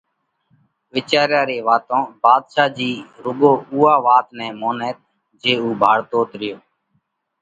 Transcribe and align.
وِيچاريا 0.93 1.41
ري 1.49 1.57
واتون 1.67 2.03
ڀاڌشا 2.21 2.65
جي 2.77 2.91
رُوڳو 3.23 3.51
اُوئا 3.71 3.95
وات 4.05 4.27
نئہ 4.37 4.47
مونئت 4.59 4.97
جي 5.41 5.53
اُو 5.61 5.69
ڀاۯتوت 5.81 6.31
ريو، 6.39 6.57